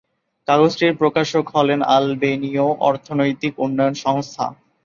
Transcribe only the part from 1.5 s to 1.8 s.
হলেন